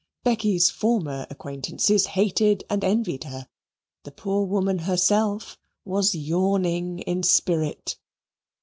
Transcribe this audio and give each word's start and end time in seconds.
Becky's 0.23 0.71
former 0.71 1.27
acquaintances 1.29 2.07
hated 2.07 2.63
and 2.71 2.83
envied 2.83 3.25
her; 3.25 3.47
the 4.03 4.09
poor 4.11 4.45
woman 4.47 4.79
herself 4.79 5.59
was 5.85 6.15
yawning 6.15 6.97
in 7.01 7.21
spirit. 7.21 7.99